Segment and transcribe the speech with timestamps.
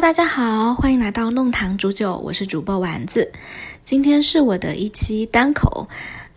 [0.00, 3.30] 大家好，欢迎来到弄堂煮酒，我是主播丸子。
[3.84, 5.86] 今天是我的一期单口。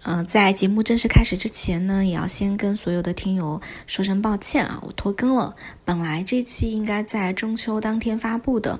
[0.03, 5.55] 嗯，在节目正式开始之前呢，也要先跟所有的听友说声抱歉啊，我拖更了。
[5.85, 8.77] 本来这期应该在中秋当天发布的，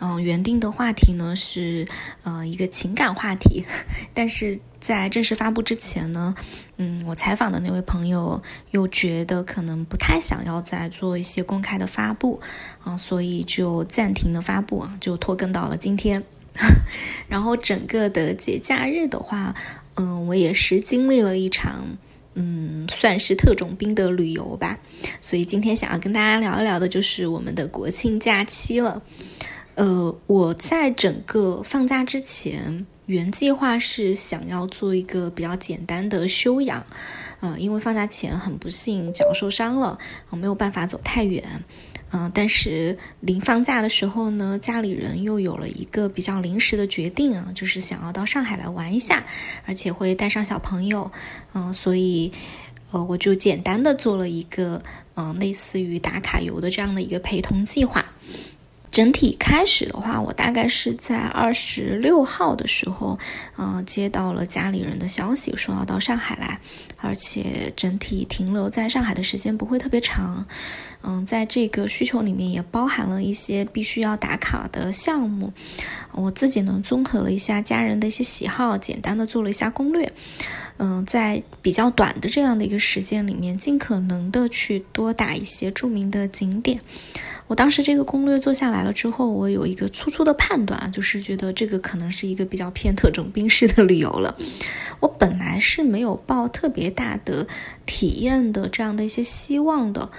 [0.00, 1.88] 嗯，原定的话题呢是
[2.22, 3.64] 呃一个情感话题，
[4.12, 6.34] 但是在正式发布之前呢，
[6.76, 12.40] 嗯，我采访的那位朋友又觉得可能不太想要再做一些公开的发布
[12.84, 16.22] 啊，所以就暂停了发布啊，就拖更到了今天。
[17.28, 19.54] 然后整个的节假日的话。
[19.98, 21.96] 嗯，我也是经历了一场，
[22.34, 24.78] 嗯，算是特种兵的旅游吧。
[25.22, 29.00] 所以今天想要跟大家聊一聊的，就是我们的国庆假期了。
[29.74, 36.84] 呃，我在整个放假之前，原计划是想要做一个比较简单的休养，
[37.40, 39.98] 呃，因为放假前很不幸脚受伤了，
[40.30, 41.42] 我没有办法走太远。
[42.12, 49.24] 嗯，但是临放假的时候呢，家里人又有了一个比较临时的决定啊，就是想要到上海来玩一下，
[49.64, 51.10] 而且会带上小朋友。
[51.52, 52.32] 嗯，所以
[52.92, 54.80] 呃，我就简单的做了一个
[55.14, 58.04] 嗯，类似于打卡游的这样的一个陪同计划。
[58.96, 63.18] 整体开始的话，我大概是在二十六号的时候，
[63.58, 66.58] 嗯，接到了家里人的消息，说要到上海来，
[66.96, 70.46] 而且整体停留在上海的时间不会特别长。
[71.02, 75.52] 嗯，在这个需求里面也包含了一些必须要打卡的项目。
[76.12, 80.10] 我自己呢，综合了一下家人的一些喜好，简单的做了一下攻略。
[80.78, 86.80] 嗯，在比较短的这样的一个时间里面，尽可能的去多打一些著名的景点。
[87.48, 94.36] 我当时这个攻略做下来了之后，我有一个粗粗的判断，就是觉得这个可能是一个比较偏特种兵式的旅游了。
[95.00, 97.46] 我本来是没有抱特别大的
[97.86, 100.10] 体验的这样的一些希望的，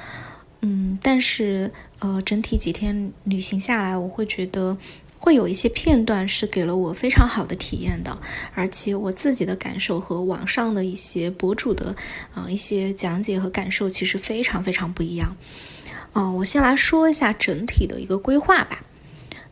[0.62, 4.78] 嗯，但是呃，整体几天旅行下来，我会觉得
[5.20, 8.18] 会有一些片段是给了我非常好的体验的，
[8.54, 11.96] 而且我自己的感受和网上的一些博主的
[12.34, 15.36] 啊一些讲解和感受其实非常非常不一样。
[16.14, 18.84] 嗯，我先来说一下整体的一个规划吧。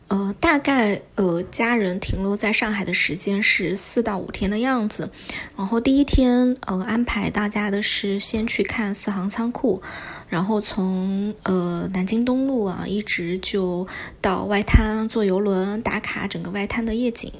[0.08, 5.10] 呃，大概呃，家人停留在上海的时间是四到五天的样子。
[5.56, 9.82] 然后第一天，呃，安排大家的是先去看四行仓库，
[10.28, 13.86] 然后从呃南京东路啊，一直就
[14.20, 17.32] 到外滩坐游轮打卡整个外滩的夜景。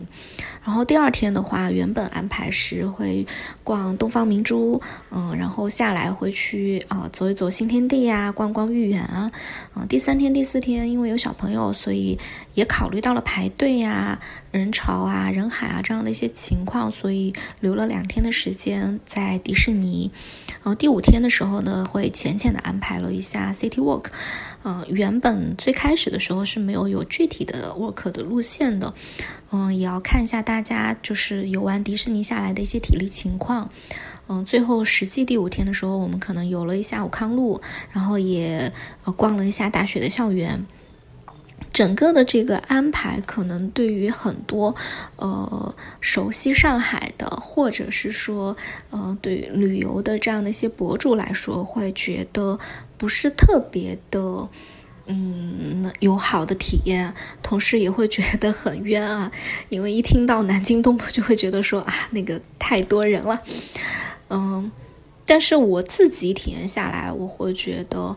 [0.65, 3.25] 然后第二天的话，原本安排是会
[3.63, 4.81] 逛东方明珠，
[5.11, 9.31] 嗯，然后下来会去啊走一走新天地呀，逛逛豫园啊。
[9.77, 12.19] 嗯，第三天、第四天，因为有小朋友，所以
[12.55, 14.19] 也考虑到了排队呀、
[14.51, 20.11] 人潮啊、人海啊这样的一些情况，所以留了两天的时间在迪士尼。
[20.49, 24.09] 然后第五天的时候呢，会浅浅的安安排了一下 City Walk。
[24.63, 28.93] 呃，原本最开始的时候是没有有具体的 Walk 的路线的。
[29.51, 33.71] 嗯，也要看一下大家就是游玩迪士尼下来的一些体力情况。
[34.29, 38.71] 嗯，最后实际第五天的时候，我们可能游了一下武康路，然后也
[39.05, 40.67] 呃逛了一下大学的校园。
[41.77, 44.75] 整个的这个安排，可能对于很多
[45.17, 48.57] 呃熟悉上海的，或者是说
[48.89, 52.59] 呃对旅游的这样的一些博主来说，会觉得
[52.97, 54.49] 不是特别的。
[55.09, 59.31] 嗯，有好的体验，同时也会觉得很冤啊，
[59.69, 63.41] 因为一听到南京东路就会觉得说啊，那个太多人了。
[64.31, 64.73] 嗯，
[65.27, 68.17] 但是我自己体验下来，我会觉得，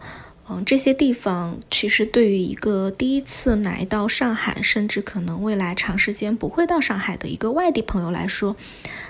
[0.51, 8.55] 嗯，这些地方其实对于一个第一次来到上海，甚至可能未来长时间不会到上海的一个外地朋友来说，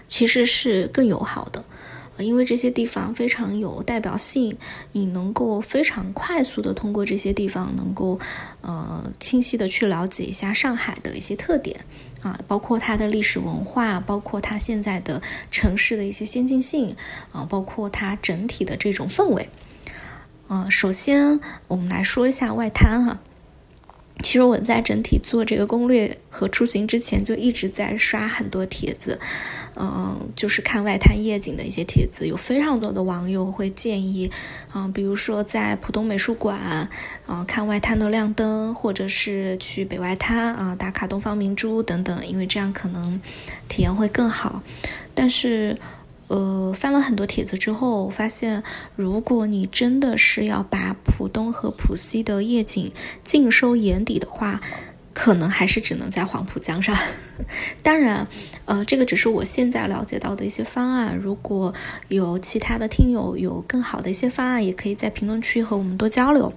[0.08, 1.64] 其实是更友好的。
[2.18, 4.58] 因为这些地方非常有代表性，
[4.92, 8.20] 你能够非常快速的通过这些地方，能够
[8.60, 11.80] 呃清晰的去了解一下上海的一些特点
[12.22, 16.94] 啊，包括它的历史文化，包括它现在的城市的一些先进性
[17.32, 19.48] 啊，包括它整体的这种氛围。
[20.50, 23.20] 嗯，首先我们来说一下外滩哈。
[24.22, 29.18] 其实我在整体做这个攻略和出行之前，就一直在刷很多帖子，
[29.78, 34.30] 嗯，就是看外滩夜景的一些帖子，有非常多的网友会建议，
[34.76, 36.90] 嗯，比如说在浦东美术馆，
[37.28, 43.22] 嗯，看外滩的亮灯，或者是去北外滩啊打卡东方明珠等等，因为这样可能
[43.70, 44.62] 体验会更好，
[45.14, 45.78] 但是。
[46.30, 48.64] 呃，翻了很多帖子之后，发现
[48.96, 52.92] 如果你真的是要把浦东和浦西的夜景
[53.24, 54.62] 尽收眼底的话，
[55.12, 56.96] 可能还是只能在黄浦江上。
[57.82, 58.28] 当然，
[58.66, 61.18] 呃，这个只是我现在了解到的一些方案。
[61.18, 61.74] 如果
[62.10, 66.54] 有其他的听友有更好的一些方案，也可以在评论区和我们多交流。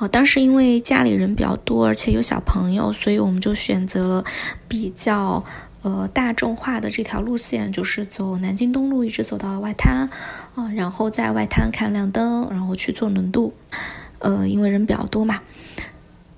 [0.00, 4.24] 呃，当时因为家里人比较多，而且有小朋友，所以我们就选择了
[4.68, 5.44] 比较
[5.82, 10.08] 呃大众化的这条路线，就是走南京东路，一直走到外滩，
[10.54, 13.52] 啊，然后在外滩看亮灯，然后去坐轮渡。
[14.18, 15.40] 呃，因为人比较多嘛，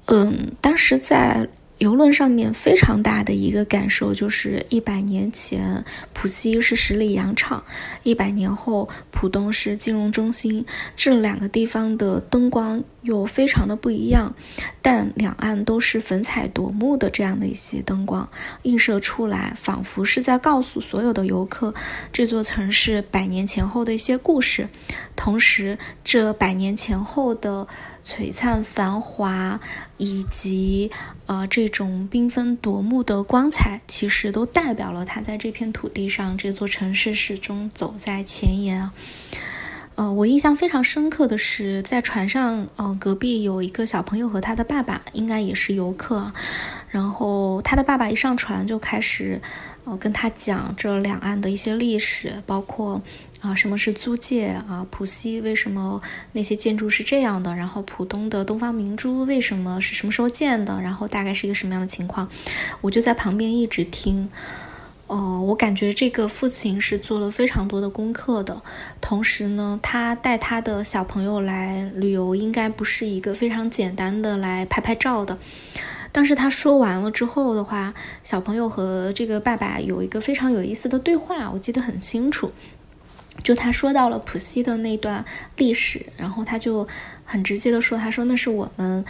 [0.06, 1.48] 嗯，当时在。
[1.80, 5.82] 游轮上面非常大的一个感受就是，一百年前
[6.12, 7.64] 浦西是十里洋场，
[8.02, 10.62] 一百年后浦东是金融中心，
[10.94, 14.34] 这两个地方的灯光又非常的不一样，
[14.82, 18.28] 但两岸都是粉彩夺目的这样的一些灯光
[18.64, 21.72] 映射出来，仿佛是在告诉所有的游客
[22.12, 24.68] 这座城市百年前后的一些故事，
[25.16, 27.66] 同时这百年前后的。
[28.10, 29.60] 璀璨繁华，
[29.98, 30.90] 以及
[31.26, 38.90] 呃这种缤纷夺目的光彩，其实都代表了他在这片土地上，这座城市始终走在前沿。
[40.00, 46.32] 呃，我印象非常深刻的是，在船上，呃，隔壁有一个小朋友和他的爸爸，应该也是游客。
[46.88, 49.38] 然后他的爸爸一上船就开始，
[49.84, 53.02] 呃，跟他讲这两岸的一些历史，包括。
[53.42, 54.86] 啊，什么是租界啊？
[54.90, 55.98] 浦西为什么
[56.32, 57.54] 那些建筑是这样的？
[57.54, 60.78] 然后浦东的东方明珠为什么是什么时候建的？
[60.80, 62.26] 然后大概是一个什么样的情况？
[62.82, 64.28] 我就在旁边一直听。
[65.10, 68.62] 哦，我感觉这个父亲是做了非常多的功课的。
[69.00, 75.36] 同时呢，他带他的小朋友来旅游，应该不是一个非常简单的来拍拍照的。
[76.12, 77.92] 但是他说完了之后的话，
[78.22, 82.52] 小朋友和这个爸爸有一个非常有意思的对话，我记得很清楚。
[83.42, 85.24] 就他说到了浦西的那段
[85.56, 86.86] 历史，然后他就
[87.24, 89.04] 很直接的说：“他说那是我们，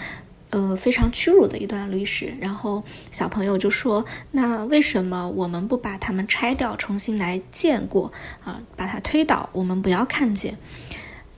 [0.51, 8.13] 呃，非常屈辱的一段历史。”然后小朋友就说：“那为什么我们不把它们拆掉，重新来建过
[8.45, 8.61] 啊？
[8.77, 10.57] 把它推倒，我们不要看见。”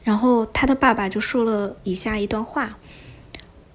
[0.04, 2.78] 然后他的爸爸就说了以下一段话：“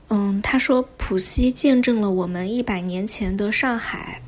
[0.10, 4.22] 嗯，他说浦西见证了我们一百年前的上海，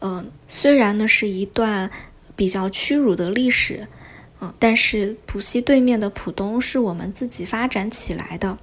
[0.00, 1.90] 嗯，虽然呢是一段
[2.36, 3.86] 比较屈辱的历史。”
[4.44, 8.58] 嗯但是浦西对面的浦东是我们自己发展起来的。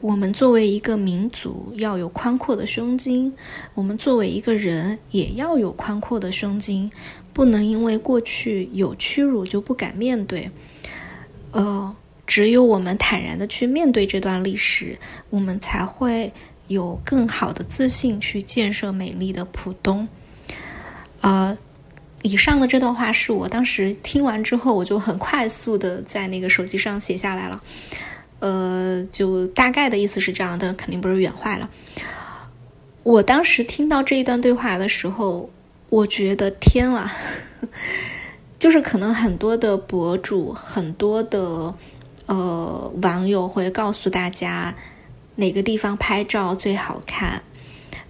[0.00, 3.30] 我们作为一个民族，要有宽阔的胸襟；
[3.74, 6.90] 我们作为一个人，也要有宽阔的胸襟，
[7.32, 10.50] 不能因为过去有屈辱就不敢面对。
[11.50, 11.94] 呃，
[12.26, 14.98] 只有我们坦然的去面对这段历史，
[15.28, 16.32] 我们才会
[16.68, 20.08] 有更好的自信去建设美丽的浦东。
[21.20, 21.56] 啊。
[22.22, 27.62] 以上的这段话是我当时听完之后，我就很快速的在那个手机上写下来了。
[28.40, 31.70] 呃，就大概的意思是这样的，肯定不是原话了。
[33.02, 35.48] 我当时听到这一段对话的时候，
[35.88, 37.10] 我觉得天啊，
[38.58, 41.74] 就是可能很多的博主、很多的
[42.26, 44.74] 呃网友会告诉大家
[45.36, 47.42] 哪个地方拍照最好看，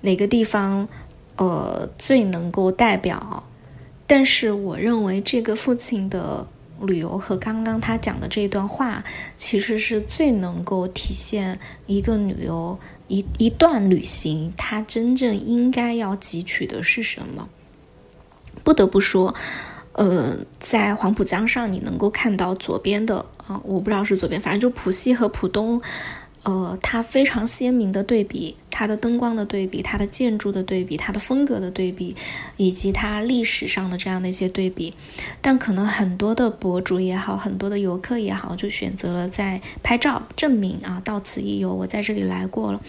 [0.00, 0.88] 哪个地方
[1.37, 3.44] 呃最能够代表。
[4.06, 6.46] 但是我认为这个父亲的
[6.80, 9.04] 旅游和刚刚他讲的这一段话，
[9.37, 17.49] 其实是最能够体现一个旅游一一段旅行，他真正应该要汲取的是什么。
[18.62, 19.34] 不得不说，
[19.92, 25.80] 呃，在黄浦江上，你能够看到左边的啊，我不知道是左边，反正就浦西和浦东。
[26.42, 32.16] 呃，它非常鲜明的对比，它的灯光的对比，它的建筑的对比，它的风格的对比，
[32.56, 34.94] 以及它历史上的这样的一些对比。
[35.42, 42.80] 但可能很多的博主也好，很多的游客也好，就选择了在拍照证明啊，到此一游，我在这里来过了。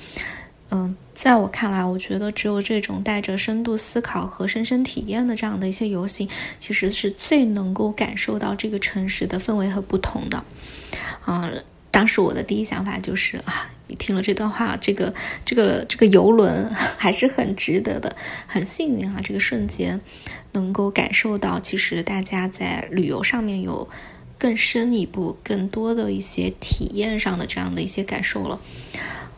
[0.70, 10.41] 嗯，在我看来，我觉得只有这种带着深度思考和深深体验的这样的一些游行，其实是最能够感受到这个城市的氛围和不同的。
[11.25, 11.51] 啊。
[11.91, 18.15] 当时我的第一想法就是啊，你听了这段话，这个这个这个游轮 还是很值得的，
[18.48, 20.00] 很幸运啊，这个瞬间
[20.53, 23.89] 能够感受到，其实大家在旅游上面有
[24.38, 28.60] 更深一步、更多的一些体验上的这样的一些感受了。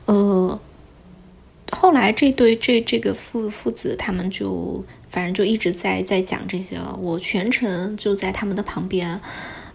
[0.05, 0.61] 呃，
[1.71, 9.19] 后来这对这这个父父子他们就反正就一直在在讲这些了，我全程就在他们的旁边，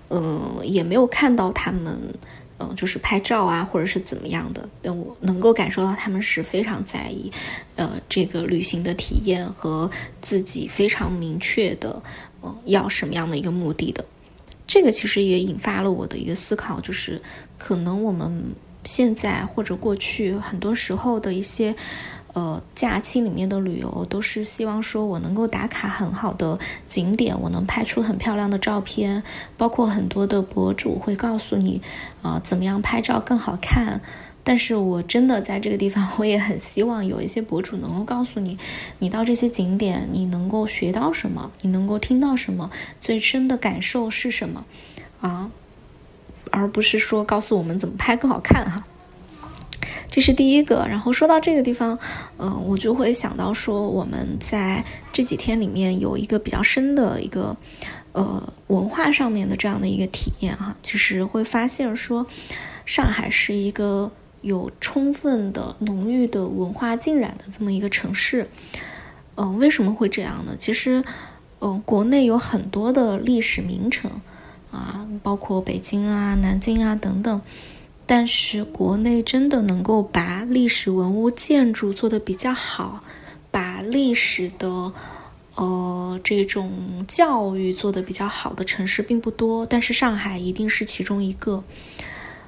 [0.07, 2.15] 呃，也没有看到他们。
[2.59, 7.31] 嗯，就是拍照啊，或者是怎么样的，但我能够感受到他们是非常在意，
[7.77, 12.03] 呃，这个旅行的体验和自己非常明确的，
[12.43, 14.05] 嗯，要什么样的一个目的的。
[14.67, 17.21] 这个其实也引发了我的一个思考，就是
[17.57, 18.43] 可能我们
[18.85, 21.75] 现在或者过去很多时候的一些。
[22.35, 29.23] 呃，假期里面的旅游都是希望说我能够打卡很好的景点，我能拍出很漂亮的照片，
[29.57, 31.81] 包括很多的博主会告诉你，
[32.23, 34.01] 啊，怎么样拍照更好看。
[34.45, 38.57] 但是我真的在这个地方，我也很希望有一些博主能够告诉你，
[38.99, 42.71] 你到这些景点，你能够学到什么，你能够听到什么，
[43.01, 44.65] 最深的感受是什么，
[45.21, 45.51] 啊，
[46.51, 48.85] 而不是说告诉我们怎么拍更好看哈。
[50.11, 50.87] 这是第一个。
[50.89, 51.99] 然后说到这个地方，
[52.39, 57.57] 嗯，我就会想到说，我们在这几天里面有一个比较深的一个。
[58.13, 62.27] 呃，文化上面的这样的一个体验哈，其实会发现说，
[62.85, 68.49] 上海是一个有充分的浓郁的文化浸染的这么一个城市。
[69.37, 70.57] 嗯，为什么会这样呢？
[70.59, 71.05] 其实，
[71.61, 74.11] 嗯，国内有很多的历史名城
[74.73, 77.41] 啊，包括北京啊、南京啊等等，
[78.09, 83.05] 但是国内真的能够把历史文物建筑做得比较好，
[83.53, 84.93] 把历史的。
[85.61, 91.65] 呃，这种教育做的比较好的城市并不多，但是上海一定是其中一个。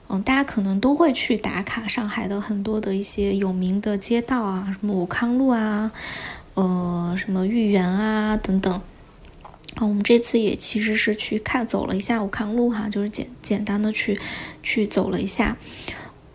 [0.08, 5.90] 嗯，大家可能都会去打卡上海的很多的一些有名的街道啊，什么武康路啊，
[6.54, 8.80] 呃，什么豫园啊等等。
[9.76, 14.18] 啊，我们这次也其实是去看走了一下武康路哈，就是简简单的去
[14.62, 15.56] 去走了一下。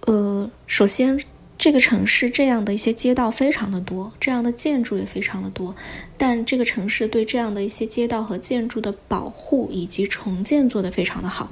[0.02, 1.20] 呃，首先。
[1.58, 5.74] 这个城市这样的一些街道非常的多，这样的建筑也非常的多，
[6.18, 11.50] 但这个城市对这样的一些街道和建筑的保护以及重建做得非常的好。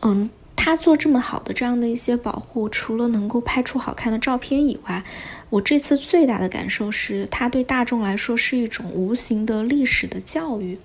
[0.00, 5.04] 嗯，他做这么好的这样的一些保护，除了能够拍出好看的照片以外，
[5.52, 10.78] 我这次最大的感受是，它对大众来说是一种无形的历史的教育。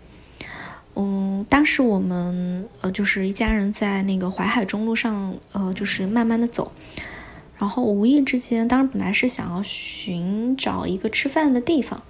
[0.93, 6.69] 嗯，当时我们呃就是一家人在那个淮海中路上，呃就是慢慢的走。
[7.57, 12.03] 然后无意之间，当然本来是想要寻找一个吃饭的地方，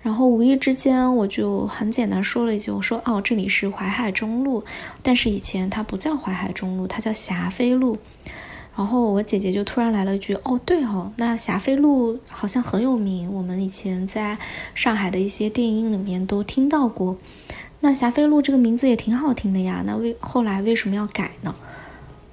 [0.00, 4.64] 然后无意之间我就很简单说了一句：“我说哦，这里是淮海中路，
[5.02, 7.98] 但是以前它不叫淮海中路，它叫霞飞路。”
[8.76, 14.36] 然后我姐姐就突然来了一句：“哦，对哦，那霞飞路好像很有名，我们以前在
[14.74, 17.16] 上海的一些电影里面都听到过。
[17.80, 21.54] 那霞飞路这个名字也挺好听的呀，那为后来为什么要改呢？”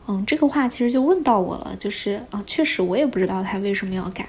[0.05, 4.27] 嗯，这个话其实就问到我了，就是啊，确实我也不知道他为什么要改。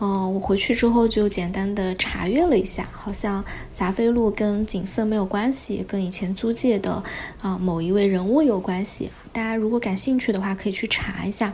[0.00, 7.02] 嗯，我回去之后就简单的查阅了一下，好像霞飞路跟景色没有关系，跟以前租界的
[7.42, 9.10] 啊某一位人物有关系。
[9.32, 11.52] 大家如果感兴趣的话，可以去查一下。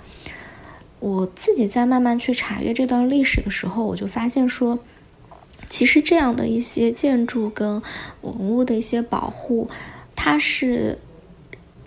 [1.01, 4.79] 我自己在慢慢去查阅这段历史的时候，我就发现说，
[5.71, 7.83] 其实这样的一些建筑跟
[8.21, 9.71] 文物的一些保护，
[10.15, 10.99] 它是。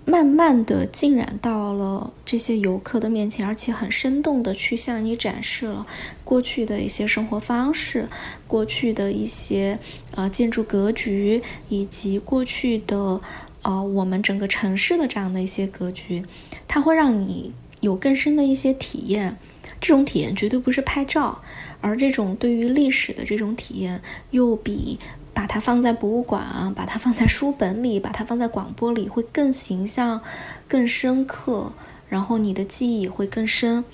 [0.10, 5.86] 慢慢的浸染到了这些游客的面前，而且很生动的去向你展示了
[6.24, 8.08] 过去的一些生活方式，
[8.48, 9.78] 过去的一些
[10.16, 13.20] 呃建筑格局，以及过去的
[13.64, 16.24] 呃我们整个城市的这样的一些格局，
[16.70, 19.38] 它会让你有更深的一些体验。
[19.82, 21.40] 这种体验绝对不是拍照，
[21.82, 24.98] 而这种对于历史的这种体验又比。
[25.38, 30.20] 把它放在博物馆啊，把它放在书本里，把它放在广播里，会更形象、
[30.68, 31.72] 更深刻，
[32.10, 33.86] 然后你的记忆会更深。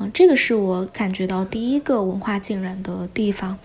[0.00, 3.56] 嗯，这个是我感觉到第一个文化浸染的地方。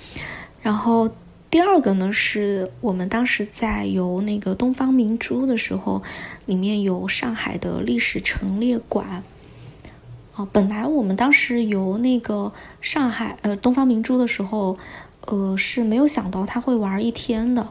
[0.61, 1.09] 然后
[1.49, 6.03] 第二个呢，是我们当时在游那个东方明珠的时候，
[6.45, 9.23] 里面有上海的历史陈列馆。
[10.35, 14.77] 啊，本来我们当时游那个上海呃东方明珠的时候。
[15.25, 17.67] 呃，是没有想到他会玩一天的。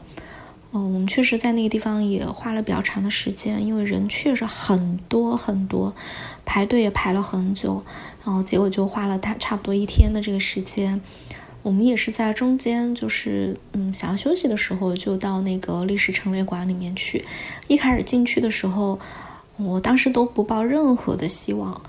[0.71, 5.93] 嗯，我们确实在那个地方也花了比较长的时间，因为人确实很多很多，
[6.43, 7.81] 排队也排了很久，
[8.25, 10.99] 然后结果就花了他差不多一天的这个时间。
[11.63, 17.23] 我们也是在中间，就是嗯想要休息的时候，就到那个历史陈列馆里面去。
[17.67, 18.99] 一开始进去的时候，
[19.55, 21.81] 我当时都不抱任何的希望，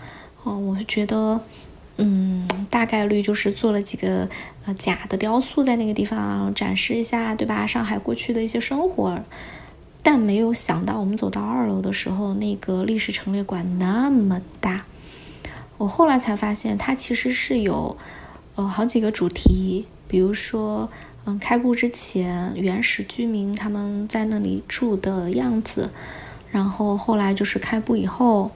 [0.45, 1.41] 哦，我觉得。
[1.99, 4.29] 嗯，大概率就是做了几个
[4.67, 7.67] 呃假的雕塑在那个地方展示一下，对吧？
[7.67, 9.19] 上海过去的一些生活，
[10.03, 14.85] 但没有想到我们走到二楼的时候，那个历史陈列馆那么大。
[15.79, 17.97] 我后来才发现，它其实是有
[18.57, 20.89] 呃好几个主题，比如说
[21.25, 25.91] 嗯开埠之前原始居民他们在那里住的样子，
[26.51, 28.51] 然后后来就是开埠以后。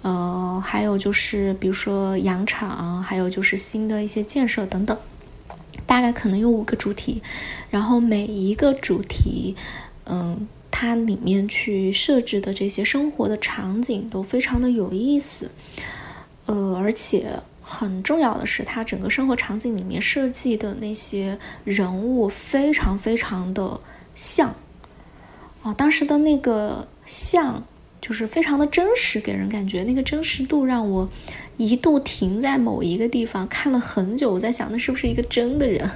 [0.00, 4.96] 呃，还有就是，比如说羊场，还有就是新的一些建设等等，
[5.88, 7.22] 大概可能有五个主题，
[7.70, 9.56] 然后每一个主题，
[10.04, 15.50] 嗯，它里面去设置的这些生活的场景都非常的有意思，
[16.44, 23.80] 呃，而且很重要的是，它整个生活场景里面设计的那些人物非常非常的
[24.14, 24.54] 像，
[25.62, 27.64] 哦，当时的那个像。
[28.00, 31.08] 就是非常的真实，给人感觉那个真实度让我
[31.56, 34.32] 一度停在某一个地方看了很久。
[34.32, 35.90] 我在想，那是不是一个真的人？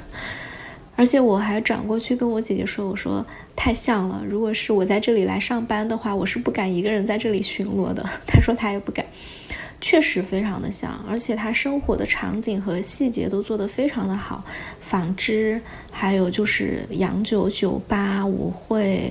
[0.95, 3.25] 而且我还转过去跟我姐姐说：“我说
[3.57, 8.05] 太像了，如果是我在这里来上班的话，我是不敢一个人在这里巡逻的。
[8.29, 9.05] ”她说她也不敢，
[9.81, 14.45] 确实非常的像，而且她生活的场景和细节都做得非常的好，
[14.83, 15.59] 纺织，
[15.91, 19.11] 还有就是洋酒酒吧、舞会。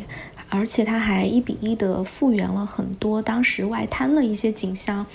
[0.52, 5.06] 而且它还一比一的复原了很多当时外滩的一些景象，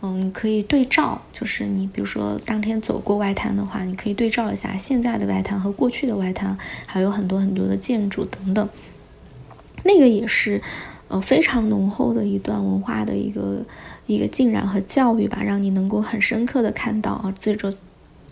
[0.00, 6.56] 嗯，你可以对照，就是你比如说当天走过外滩的话，你可以对照一下现在的外滩和过去的外滩，
[6.86, 8.68] 还有很多很多的建筑等等。
[9.82, 10.62] 那个也是，
[11.08, 13.60] 呃，非常浓厚的一段文化的一个
[14.06, 17.72] 一个浸染和教育吧，让你能够很深刻的看到啊，这座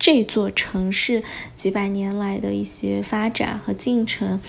[0.07, 1.21] 这座城市
[1.57, 4.41] 几百年来的一些发展和进程。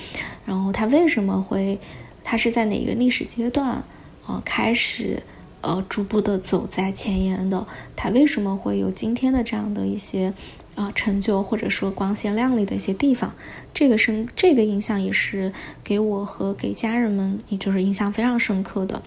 [0.45, 1.79] 然后它为什么会？
[2.23, 3.83] 它是在哪个历史阶段，
[4.27, 5.23] 呃，开始，
[5.61, 7.65] 呃，逐步的走在前沿的？
[7.95, 10.31] 它为什么会有今天的这样的一些，
[10.75, 13.33] 啊，成就或者说光鲜亮丽的一些地方？
[13.73, 15.51] 这个深，这个印象也是
[15.83, 19.01] 给我和给家人们，也就是印象非常深刻的。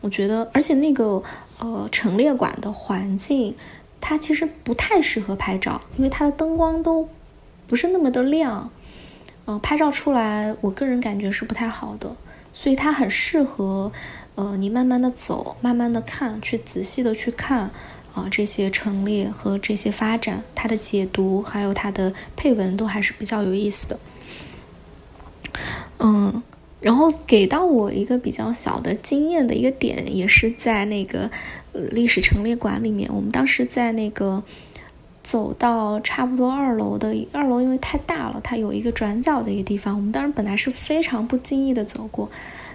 [0.00, 1.22] 我觉得，而且那个，
[1.60, 3.54] 呃，陈列馆的环境，
[4.02, 7.08] 它其实不太适合拍照，因为它的灯光都
[7.68, 8.68] 不是那么的亮。
[9.46, 12.14] 嗯，拍照出来，我个人感觉是不太好的，
[12.52, 13.90] 所以它很适合，
[14.34, 17.70] 呃，你慢慢的走，慢慢的看，去仔细的去看，
[18.14, 23.98] 啊，这些陈列和这些发展，它的解读还有它的配文都还是比较有意思的。
[25.98, 26.42] 嗯，
[26.80, 31.28] 然后给到我一个比较小的经验的一个点，也是在那个
[31.72, 34.42] 历史陈列馆里面，我们当时在那个。
[35.24, 39.94] 走到差不多二楼的二楼，因为太大了，它有一个转角的一个地方。
[39.94, 42.28] 我们当时本来是非常不经意的走过，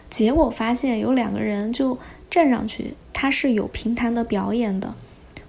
[0.10, 4.96] 结果发现有两个人就站上去，他是有评弹的表演的。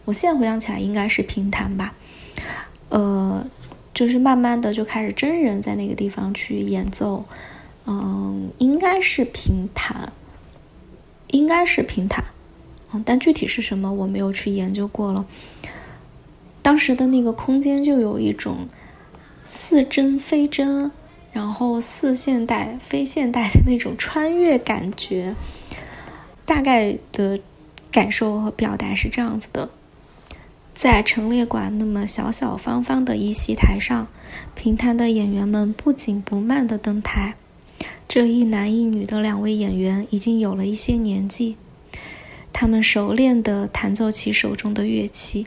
[0.07, 1.95] 我现在回想起来，应该是评弹吧。
[2.89, 3.47] 呃，
[3.95, 7.25] 就是慢慢的就开始真人在那个地方去演奏，
[7.87, 10.13] 嗯，应该是评弹，
[11.29, 12.25] 应该是评弹，
[12.93, 15.27] 嗯，但具体是什么我没有去研究过了。
[16.63, 18.69] 当时的那个空间就有一种
[19.45, 20.91] 似真非真，
[21.33, 25.35] 然后似现代非现代的那种穿越感觉。
[26.45, 27.39] 大概的
[27.91, 29.69] 感受和表达是这样子的：
[30.75, 34.07] 在陈列馆那么小小方方的一席台上，
[34.55, 37.35] 平摊的演员们不紧不慢的登台。
[38.09, 41.57] 这一男一女的两位演员已经有了一些年纪，
[42.61, 45.47] 他们熟练地弹奏起手中的乐器。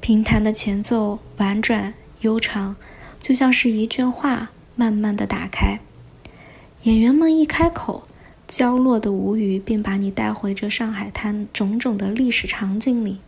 [0.00, 2.74] 平弹的前奏婉转悠长，
[3.20, 5.78] 就像是一卷画慢慢地打开。
[6.82, 8.08] 演员们一开口，
[8.48, 13.20] 娇弱的舞语便把你带回这上海滩种种的历史场景里。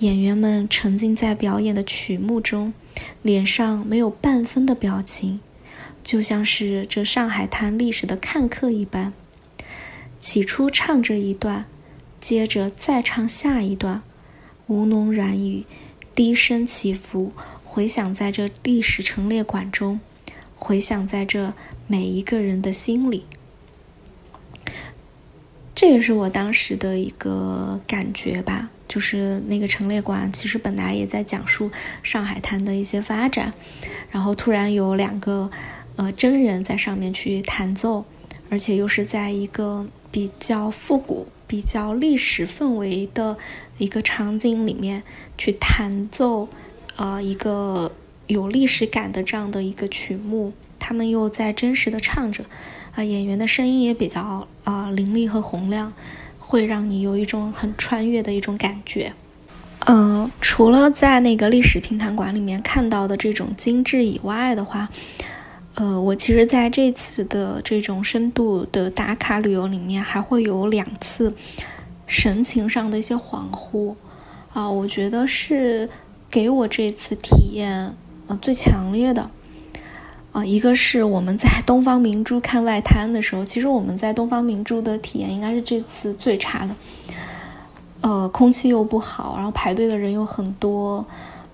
[0.00, 2.74] 演员们沉浸在表演的曲目中，
[3.22, 5.38] 脸上没有半分的表情，
[6.02, 9.12] 就像是这上海滩历史的看客一般。
[10.24, 11.66] 起初唱这一段，
[12.18, 14.02] 接着再唱下一段。
[14.68, 15.64] 吴侬软语，
[16.14, 17.32] 低声起伏，
[17.62, 20.00] 回响在这历史陈列馆中，
[20.56, 21.52] 回响在这
[21.86, 23.26] 每一个人的心里。
[25.74, 31.70] 这个是我当时的一个感觉吧，就是那个陈列馆其实本来也在讲述
[32.02, 33.52] 上海滩的一些发展，
[34.10, 35.50] 然后突然有两个
[35.96, 38.06] 呃真人在上面去弹奏，
[38.48, 41.26] 而且又是在一个比较复古。
[41.46, 43.36] 比较历史氛围的
[43.76, 45.02] 一个场景里面
[45.36, 46.48] 去弹奏，
[46.96, 47.92] 呃，一个
[48.26, 52.44] 有历史感的这样的一个曲目，他们又在真实的唱着，
[52.94, 55.92] 啊，演员的声音也比较啊凌厉和洪亮，
[56.38, 59.12] 会让你有一种很穿越的一种感觉。
[59.86, 64.88] 嗯，除了在那个历史评弹馆里面看到的这种精致以外的话。
[65.76, 71.34] 呃，我其实在这次的这种深度的打卡旅游里面，还会有两次
[72.06, 73.92] 神情上的一些恍惚
[74.52, 75.88] 啊，我觉得是
[76.30, 77.92] 给我这次体验
[78.28, 79.28] 呃最强烈的
[80.30, 86.76] 啊，一个是我们在东方明珠看外滩的时候，其实我们在东方明珠的体验应该是这次最差的，
[88.02, 91.04] 呃，空气又不好，然后排队的人又很多。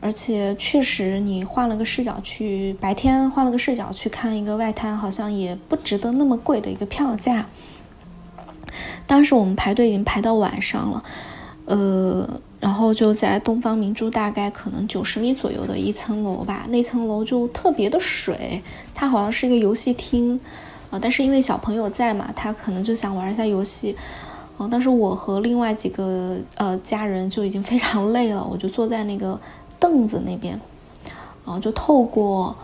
[0.01, 7.47] 而且确实，你换了个视角去白天换了个视角去看一个外滩，好像也不值得那么贵的一个票价。
[9.07, 11.05] 当时我们排队已经排到晚上了，
[11.67, 18.63] 呃，然后就在东方明珠大概可能九十米左右的一层楼吧，那层楼就特别的水，
[18.95, 20.39] 它好像是一个游戏厅，
[20.91, 23.95] 啊，但是因为小朋友在嘛，他可能就想玩一下游戏，
[24.57, 29.39] 啊，但是我和另外几个呃家人就已经非常 累了，我就坐在那个
[29.81, 30.61] 凳子那边，
[31.45, 32.55] 啊就透过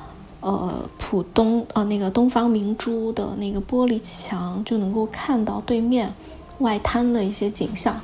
[0.40, 6.14] 呃浦东呃那个东方明珠的那个玻璃墙，就能够看到对面
[6.58, 8.00] 外滩的一些景象，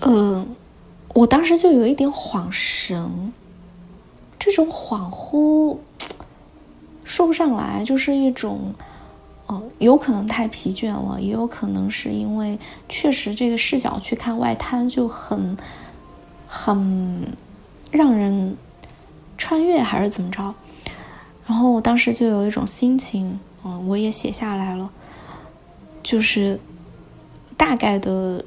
[0.00, 0.46] 嗯。
[1.14, 3.32] 我当时就有一点恍神，
[4.38, 5.74] 这种恍惚
[7.04, 8.74] 说不上来，就是一种，
[9.48, 12.58] 嗯，有可能太疲倦了，也有可能是因为
[12.90, 15.56] 确实这个视角去看外滩就很
[16.46, 17.34] 很
[17.90, 18.56] 让人
[19.38, 20.54] 穿越，还是怎么着？
[21.46, 24.90] 然后我当时就有一种心情，嗯，我也写下来了，
[26.02, 26.58] 就是
[27.56, 28.44] 大概的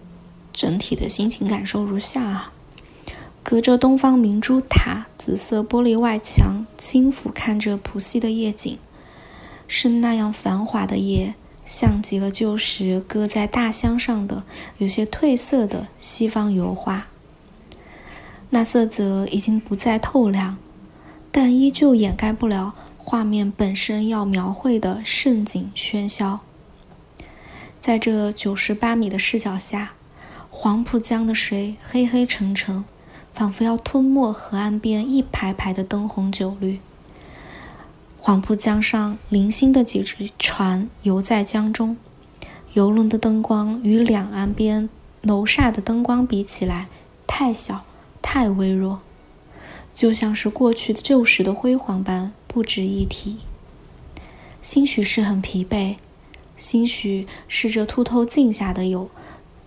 [0.51, 2.51] 整体的心情感受如下啊。
[3.41, 8.77] 隔着东方明珠塔紫色玻璃外墙，轻抚看着浦西的夜景，
[9.67, 11.33] 是那样繁华的夜，
[11.65, 14.43] 像极了旧时搁在大箱上的
[14.77, 17.07] 有些褪色的西方油画。
[18.49, 20.57] 那色泽已经不再透亮，
[21.31, 26.39] 但依旧掩盖不了画面本身要描绘的盛景喧嚣。
[27.79, 29.93] 在这九十八米的视角下，
[30.49, 32.83] 黄浦江的水黑黑沉沉。
[33.31, 36.79] 仿佛要吞没河岸边一排排的灯红酒绿。
[38.17, 41.95] 黄浦江上零星的几只船游在江中，
[42.73, 44.89] 游轮的灯光与两岸边
[45.21, 46.87] 楼厦的灯光比起来，
[47.25, 47.85] 太小，
[48.21, 48.99] 太微弱，
[49.93, 53.37] 就像是过去的旧时的辉煌般不值一提。
[54.61, 55.95] 兴许是很疲惫，
[56.57, 59.09] 兴许是这凸透镜下的有。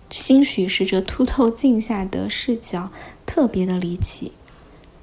[0.09, 2.91] 兴许是这凸透镜下的视角
[3.25, 4.33] 特别的离奇。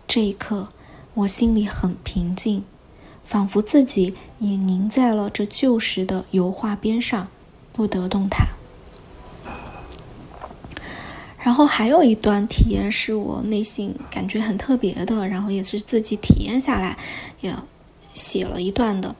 [0.06, 0.68] 这一刻，
[1.14, 2.62] 我心里很平静，
[3.24, 7.26] 仿佛自己也凝在了这旧时的油画边上，
[7.72, 8.46] 不得动弹。
[11.42, 16.96] 然后还有一段体验是我内心感觉很特别的，然后也是自己体验下来，
[17.40, 17.54] 也
[18.14, 19.14] 写了一段的，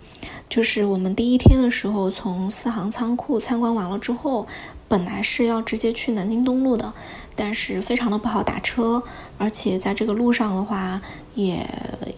[0.48, 4.46] 就是我们第一天的时候从四行仓库参观完了之后。
[4.90, 6.92] 本来是要直接去南京东路的，
[7.36, 9.00] 但是非常的不好打车，
[9.38, 11.00] 而且在这个路上的话，
[11.36, 11.64] 也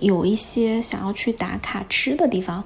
[0.01, 2.65] 有一些想要去打卡吃的地方，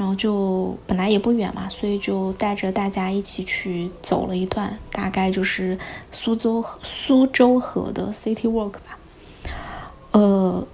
[0.00, 5.78] 然后就本来也不远嘛，所以就带着大家一起去走了一段，大概就是
[6.10, 8.96] 苏州苏州河的 City Walk 吧。
[10.12, 10.66] 呃，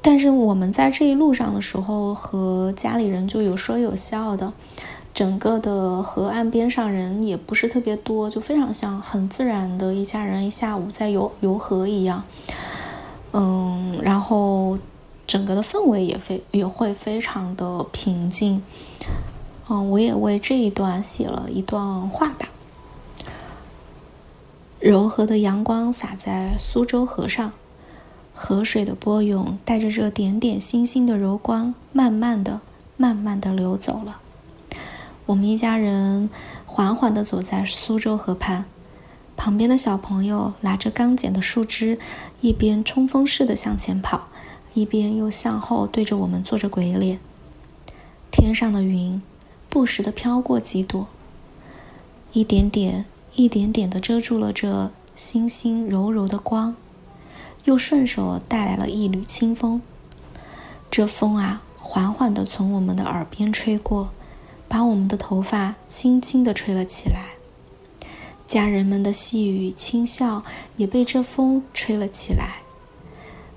[0.00, 4.52] 但是我们在这一路上的时候，和家里人就有说有笑的。
[5.14, 12.24] 整个的河岸边上人也不是特别多，就非常像很自然的一家人一下午在游游河一样。
[13.32, 14.76] 嗯，然后
[15.32, 18.62] 整个的氛围也非也会非常的平静。
[19.66, 22.50] 嗯，我也为这一段写了一段话吧。
[24.78, 27.50] 柔和的阳光洒在苏州河上，
[28.34, 32.60] 河水的波涌带着这点点星星的柔光，慢慢的、
[32.98, 34.20] 慢慢的流走了。
[35.24, 36.28] 我们一家人
[36.66, 38.66] 缓缓的走在苏州河畔，
[39.34, 41.98] 旁边的小朋友拿着刚剪的树枝，
[42.42, 44.28] 一边冲锋似的向前跑，
[44.74, 47.18] 一边又向后对着我们做着鬼脸。
[48.30, 49.20] 天上的云
[49.68, 51.06] 不时地飘过几朵，
[52.32, 53.04] 一点点、
[53.34, 56.74] 一点点地遮住了这星星柔柔的光，
[57.64, 59.82] 又顺手带来了一缕清风。
[60.90, 64.10] 这风啊，缓缓地从我们的耳边吹过。
[64.68, 67.34] 把我们的头发轻轻地吹了起来，
[68.46, 70.42] 家人们的细语轻笑
[70.78, 72.61] 也被这风吹了起来。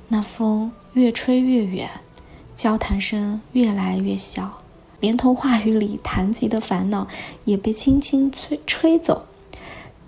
[0.08, 1.90] 那风越吹越远，
[2.56, 4.62] 交谈声越来越小，
[5.00, 7.08] 连同话语里谈及的烦恼
[7.44, 9.26] 也被轻轻吹吹走，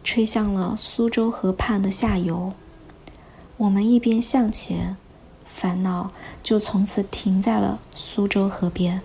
[0.04, 2.54] 吹向了苏州河畔的下游。
[3.58, 4.96] 我们一边向前，
[5.46, 6.12] 烦恼
[6.44, 9.02] 就从此停在了苏州河边。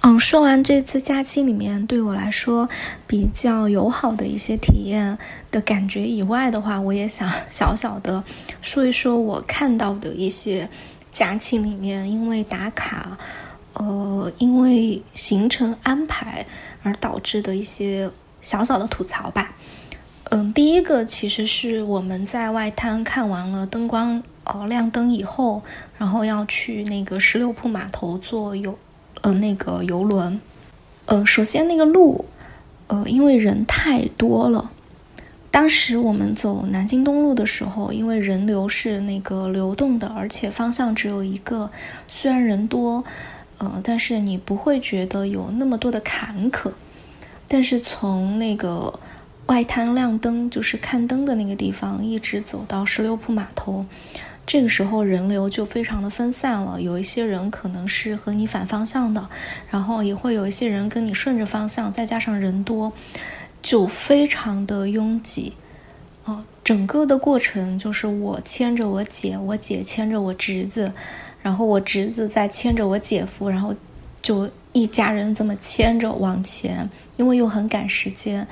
[0.00, 2.68] 嗯，说完这次假期里面对我来说
[3.06, 5.18] 比较友好的一些体验
[5.50, 8.22] 的感觉以外的话，我也想 小小的
[8.62, 10.68] 说一说我看到的一些
[11.10, 13.18] 假期里面因为打卡，
[13.72, 16.46] 呃，因为行程安排
[16.84, 18.08] 而导致的一些
[18.40, 19.52] 小小的吐槽吧。
[20.30, 25.62] 嗯，第一个其实是我们在外滩看完了灯光哦亮灯以后，
[25.98, 28.78] 然后要去那个十六铺码头坐游。
[29.22, 30.40] 呃，那个游轮，
[31.06, 32.24] 呃，首先那个路，
[32.86, 34.70] 呃，因为人太多了。
[35.50, 41.70] 当时我们走南京东路的时候，因为人流是那个流动的，而且方向只有一个，
[42.06, 43.02] 虽然人多，
[43.56, 46.70] 呃，但是你不会觉得有那么多的坎坷。
[47.48, 49.00] 但是从那个
[49.46, 53.86] 外滩亮灯，就是看灯的那个地方，一直走到十六铺码头，
[54.48, 56.80] 这个时候人流就非常的分散了。
[56.80, 59.28] 有一些人可能是和你反方向的，
[59.70, 62.90] 然后也会有一些人跟你顺着方向，再加上人多，
[63.60, 65.52] 就非常的拥挤。
[66.24, 70.90] 哦，整个的过程就是我牵着我姐，我姐牵着我侄子，
[71.42, 73.74] 然后我侄子再牵着我姐夫，然后
[74.22, 78.48] 就一家人这么牵着往前，因为又很赶时间，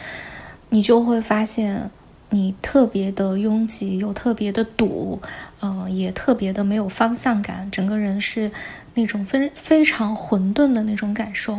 [0.68, 1.90] 你就会发现
[2.30, 5.20] 你特别的拥挤，又特别的堵，
[5.60, 8.50] 嗯，也特别的没有方向感，整个人是
[8.94, 11.54] 那种非非常混沌的那种感受。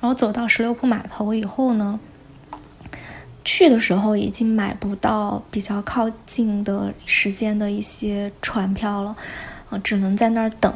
[0.00, 1.98] 然后走到十六铺码头以后呢。
[3.44, 9.16] 去的时候已经买不到比较靠近的时间的一些船票了，
[9.70, 10.70] 啊，只能在那儿等。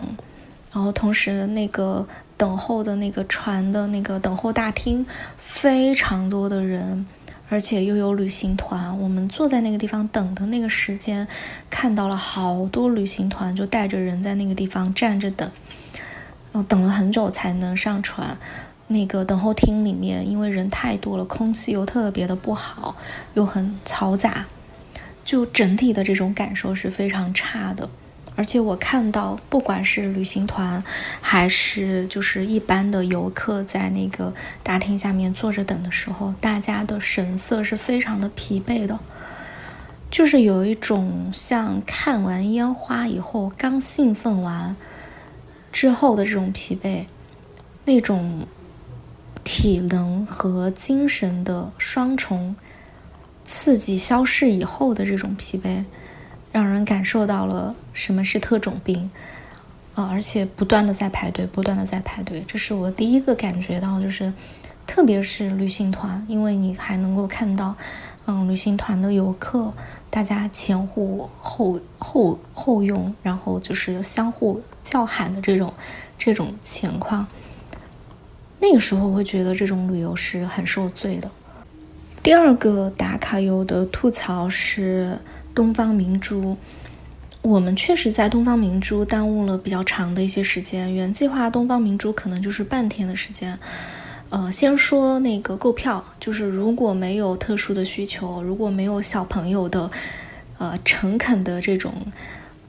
[0.73, 2.07] 然后同时，那个
[2.39, 5.05] 等候的那个船的那个等候大厅
[5.37, 7.05] 非常多的人，
[7.53, 8.99] 而且又有旅行团。
[8.99, 11.29] 我们坐在那个地方等的那个时间，
[11.69, 15.51] 看到了好多旅行团就带着人在那个地方站着等，
[16.53, 18.35] 嗯，等了很久才能上船。
[18.89, 22.97] 那个等候厅里面，因为人太多了，空气又特别的不好，
[23.35, 24.47] 又很嘈杂，
[25.23, 27.87] 就整体的这种感受是非常差的。
[28.35, 30.83] 而且我看到，不管是旅行团，
[31.21, 38.99] 还是就是一般的游客，在那个大厅下面坐着等的时候，大家的神色是非常的疲惫的，
[40.11, 44.75] 就是有一种像看完烟花以后刚兴奋完
[45.71, 47.05] 之后的这种疲惫，
[47.85, 48.47] 那种。
[49.45, 52.55] 体能和精神的双重
[53.45, 55.85] 刺激消逝以后的这种疲惫，
[56.53, 59.11] 让人感受到了什么是特种兵
[59.95, 60.09] 啊！
[60.13, 64.33] 而且不断的在排队，不断的在排队，这是我第一个感觉到，就是
[64.87, 67.75] 特别是旅行团，因为你还能够看到，
[68.27, 69.73] 嗯，旅行团的游客
[70.11, 75.73] 大家前呼后后后拥，然后就是相互叫喊的这种
[76.19, 77.27] 这种情况。
[78.61, 81.31] 那个时候会觉得这种旅游是很受罪的。
[82.23, 85.19] 第二个打卡游的吐槽是
[85.55, 86.57] 东方明珠，
[87.43, 90.93] 我们确实在东方明珠耽误了比较长的一些时间。
[90.93, 93.59] 原计划东方明珠可能就是半天的时间。
[94.31, 99.91] 呃，先说那个购票，就是如果没有特殊的需求，如果没有小朋友的，
[100.59, 101.95] 呃，诚恳的这种，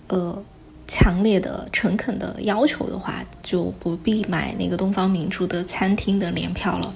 [0.07, 0.43] 呃。
[0.85, 6.93] 强烈的、诚恳的要求的话，就不必买那个东方明珠的餐厅的联票了。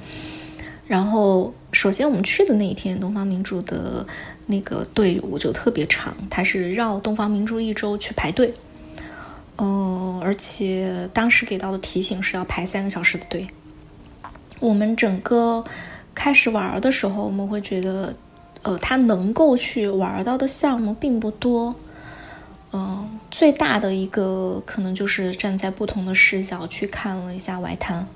[0.88, 4.08] 然后，首先我们去的那一天，东方明珠的
[4.45, 8.54] 那个队伍就特别长，它是绕东方明珠一周去排队。
[9.58, 13.45] 嗯，而且当时给到的提醒是要排三个小时的队。
[14.60, 15.63] 我们整个
[16.15, 18.15] 开始玩的时候，我们会觉得，
[18.62, 21.76] 呃，它能够去玩到的项目并不多。
[22.71, 28.08] 嗯，最大的一个可能就是站在不同的视角去看了一下外滩。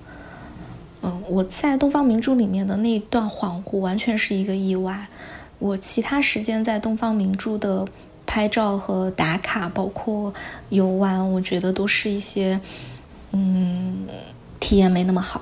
[1.03, 5.07] 嗯，我在东方明珠里面的那一段恍惚完全是一个意外。
[5.57, 7.87] 我其他时间在东方明珠的
[8.25, 10.33] 拍照和打卡，包括
[10.69, 12.59] 游玩，我觉得都是一些
[13.31, 14.07] 嗯
[14.59, 15.41] 体验没那么好。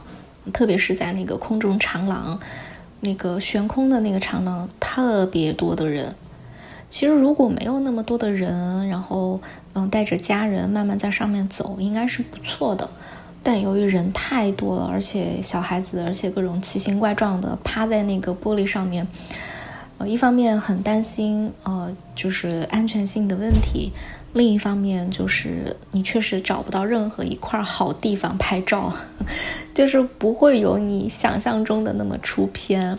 [0.54, 2.40] 特别是在那个空中长廊，
[3.02, 6.16] 那个悬空的那个长廊，特别多的人。
[6.90, 9.40] 其实如果没有那么多的人，然后
[9.74, 12.90] 嗯带着家人慢慢在上面走，应该是不错的。
[13.42, 19.08] 但由于人太多了，而且小孩子，而且各种奇形怪状的趴在那个玻璃上面，
[19.98, 23.92] 呃，一方面很担心呃就是安全性的问题，
[24.34, 28.94] 另一方面就是你确实找不到任何一块好地方拍照，
[29.74, 32.98] 就是不会有你想象中的那么出片。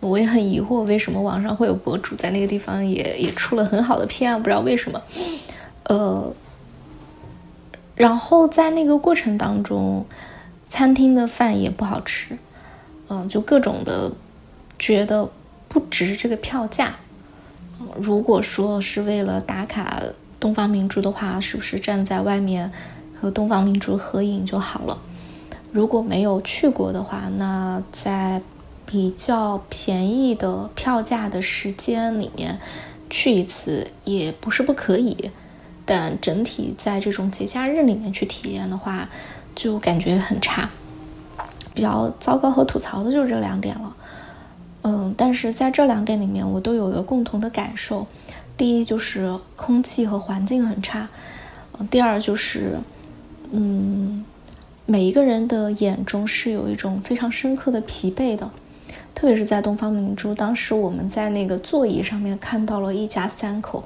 [0.00, 4.36] 我也很疑惑，为什么网上会有博主在那个地方也也出了很好的片啊？
[4.38, 5.00] 不知道为什么。
[5.84, 6.30] 呃，
[7.94, 10.04] 然后在那个过程当中，
[10.66, 12.36] 餐厅的饭也不好吃，
[13.08, 14.10] 嗯，就各种的
[14.78, 15.28] 觉得
[15.68, 16.94] 不值这个票价。
[17.96, 20.02] 如果说是为了打卡
[20.38, 22.72] 东方明珠的话，是不是站在外面
[23.14, 24.98] 和东方明珠合影就好了？
[25.72, 28.42] 如果没有去过的话，那在。
[28.86, 32.60] 比较便宜的票价的时间里面
[33.08, 35.30] 去一次也不是不可以，
[35.84, 39.08] 但整体在这种节假日里面去体验的话，
[39.54, 40.68] 就感觉很差。
[41.74, 43.96] 比较糟糕和吐槽的就是这两点了。
[44.82, 48.06] 嗯，但是在这两点里面，我都有一个共同的感受：
[48.56, 51.08] 第一就是空气和环境很差；
[51.90, 52.78] 第二就是，
[53.50, 54.24] 嗯，
[54.86, 58.48] 每一个人的眼中是有一种非常深刻的疲惫的，
[59.14, 63.82] 特别是在东方明珠，当时我们在那个座椅上面看到了一家三口，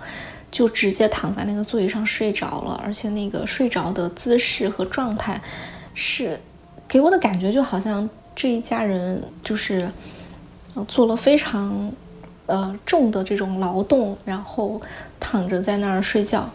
[0.51, 5.41] 就直接躺在那个座椅上睡着了，而且那个睡着的姿势和状态，
[5.95, 6.39] 是
[6.87, 9.91] 给我的感觉就好像这一家人就是
[10.87, 11.93] 做了非常
[12.47, 14.81] 呃重的这种劳动，然后
[15.21, 16.49] 躺着在那儿睡觉。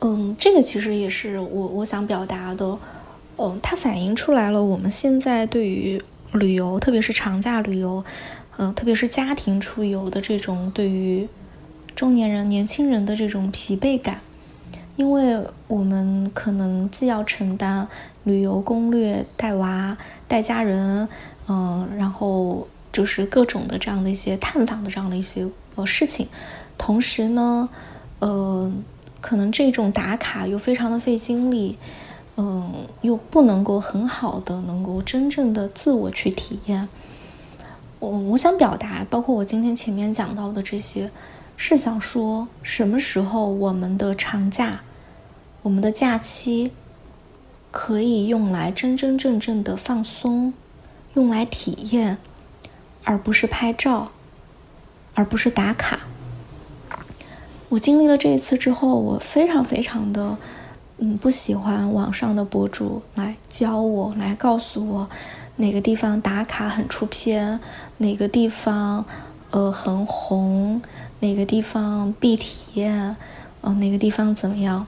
[0.00, 2.78] 嗯，这个其实也是我我想表达的，
[3.36, 6.00] 嗯，它反映出来了我们现在对于
[6.32, 8.04] 旅游，特别是长假旅游，
[8.58, 11.28] 嗯，特别是家庭出游的这种对于
[11.98, 14.20] 中年人、年轻人的这种疲惫感，
[14.94, 17.88] 因为我们可能既要承担
[18.22, 21.08] 旅游攻略、带娃、带家人，
[21.48, 26.28] 嗯，然后就是各种的这样的一些探访的这样的一些呃事情，
[26.78, 27.68] 同时呢，
[28.20, 28.70] 呃。
[29.20, 31.76] 可能这种打卡又非常的费精力，
[32.36, 36.88] 嗯，又不能够很好的能够真正的自我去体验。
[37.98, 41.10] 我我想表达，包括我今天前面讲到的这些，
[41.60, 44.80] 是想说什么时候我们的长假、
[45.62, 46.70] 我们的假期
[47.72, 50.54] 可以用来真真正正的放松，
[51.14, 52.16] 用来体验，
[53.02, 54.12] 而不是拍照，
[55.14, 55.98] 而不是打卡。
[57.68, 60.38] 我经历了这一次之后，我非常非常的，
[60.98, 65.10] 嗯，不喜欢网上的博主来教我，来告诉我
[65.56, 67.58] 哪个地方打卡很出片，
[67.96, 69.04] 哪个地方
[69.50, 70.80] 呃很红，
[71.20, 73.16] 哪个地方必体验，
[73.62, 74.86] 嗯，哪个地方怎么样？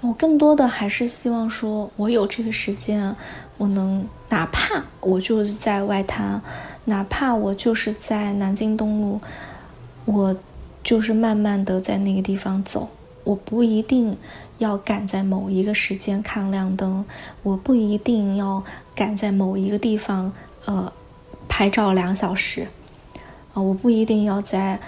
[0.00, 3.14] 我更多的还是希望说，我有这个时间，
[3.56, 6.40] 我能哪怕我就是在外滩，
[6.84, 9.20] 哪怕我就是在南京东路，
[10.04, 10.36] 我。
[10.86, 12.88] 就是慢慢的在那个地方走，
[13.24, 14.16] 我不一定
[14.58, 17.04] 要赶在某一个时间看亮灯，
[17.42, 18.62] 我不一定要
[18.94, 20.32] 赶在某一个地方
[20.64, 20.92] 呃
[21.48, 22.68] 拍照两小时，
[23.52, 24.78] 啊，我不一定要在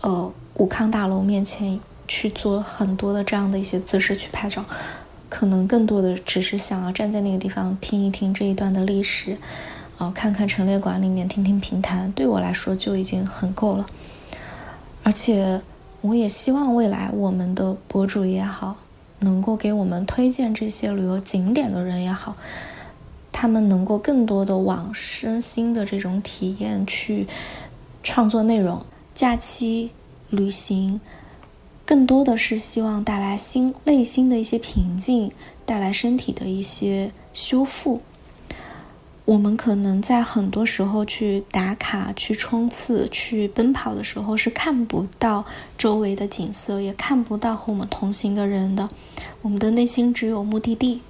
[0.00, 4.64] 呃武康大楼面前去做很多的这样的一些姿势去拍照，
[5.28, 9.36] 可能更多的只是想要站在那个地方听一听这一段的历史，
[9.98, 13.86] 啊，看看陈列馆里面听听评弹，对我来说就已经很够了。
[15.02, 15.60] 而且，
[16.00, 18.76] 我也希望未来我们的博主也好，
[19.20, 22.36] 能够给我们推荐这些旅游景点的人也好，
[23.32, 27.26] 他们能够更多的往身心的这种体验去
[28.02, 28.84] 创作内容。
[29.18, 29.90] 假期
[30.30, 31.00] 旅行，
[31.84, 35.32] 更多的是希望带来心内心的一些平静，
[35.66, 38.00] 带来身体的一些修复。
[39.24, 45.44] 我们可能在很多时候去打卡、去冲刺、去奔跑的时候，是看不到
[45.76, 48.88] 周围的景色，也看不到和我们同行的人的。
[49.42, 51.00] 我们的内心只有目的地。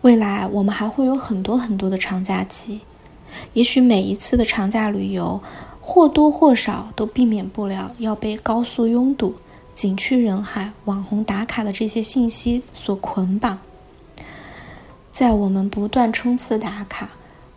[0.00, 2.80] 未来我们还会有很多很多的长假期，
[3.52, 5.40] 也许每一次的长假旅游，
[5.86, 9.34] 或多或少都避免不了要被高速拥堵、
[9.74, 13.58] 景区人海、网红打卡的这些信息所捆绑。
[15.12, 17.10] 在我们不断冲刺打卡。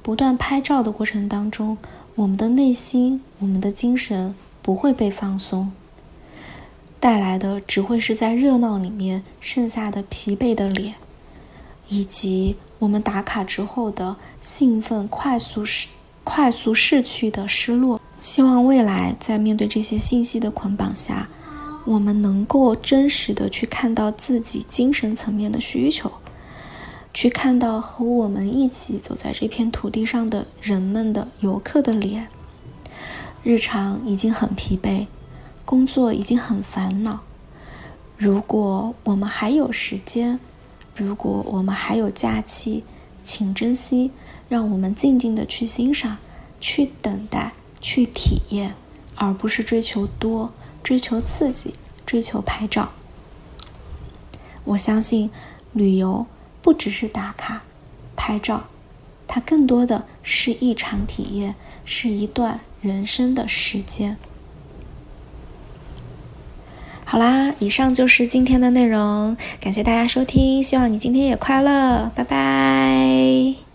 [0.03, 1.77] 不断拍照的过程当中，
[2.15, 5.69] 我们的内心、我们的精神不会被放松，
[6.97, 10.95] 带来的只会是在热闹里面剩下的疲惫的脸，
[11.89, 15.89] 以及我们打卡之后的兴奋快速逝、
[16.23, 17.99] 快速逝去的失落。
[18.19, 21.29] 希望未来在面对这些信息的捆绑下，
[21.85, 26.11] 我们能够真实的去看到自己精神层面的需求。
[27.13, 32.27] 去看到和我们一起走在这片土地上的人们的游客的脸。
[33.43, 35.07] 日常已经很疲惫，
[35.65, 37.21] 工作已经很烦恼。
[38.17, 40.39] 如果我们还有时间，
[40.95, 42.83] 如果我们还有假期，
[43.23, 44.11] 请珍惜，
[44.47, 46.17] 让我们静静的去欣赏、
[46.59, 48.75] 去等待、去体验，
[49.15, 50.53] 而不是追求多、
[50.83, 51.75] 追求刺激、
[52.05, 52.91] 追求拍照。
[54.63, 55.29] 我相信
[55.73, 56.25] 旅游。
[56.59, 57.61] 不只是打卡、
[58.17, 58.65] 拍照，
[59.25, 61.55] 它更多的是一场体验，
[61.85, 64.17] 是一段人生的时间。
[67.05, 73.66] 好啦，以上就是今天的内容，感谢大家收听，希望你今天也快乐，拜拜。